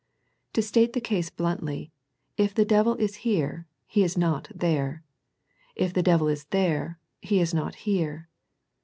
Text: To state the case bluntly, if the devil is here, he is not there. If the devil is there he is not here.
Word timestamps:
To 0.53 0.63
state 0.63 0.93
the 0.93 0.99
case 0.99 1.29
bluntly, 1.29 1.91
if 2.35 2.55
the 2.55 2.65
devil 2.65 2.95
is 2.95 3.17
here, 3.17 3.67
he 3.85 4.03
is 4.03 4.17
not 4.17 4.49
there. 4.51 5.03
If 5.75 5.93
the 5.93 6.01
devil 6.01 6.27
is 6.27 6.45
there 6.45 6.97
he 7.21 7.39
is 7.39 7.53
not 7.53 7.75
here. 7.85 8.27